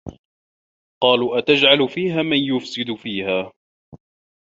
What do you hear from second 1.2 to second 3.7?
أَتَجْعَلُ فِيهَا مَنْ يُفْسِدُ فِيهَا